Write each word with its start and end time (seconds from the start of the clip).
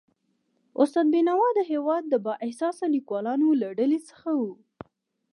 استاد 0.81 1.05
بینوا 1.13 1.47
د 1.55 1.59
هيواد 1.71 2.03
د 2.09 2.13
با 2.25 2.33
احساسه 2.45 2.85
لیکوالانو 2.95 3.47
له 3.61 3.67
ډلې 3.79 3.99
څخه 4.09 4.29
و. 4.39 4.41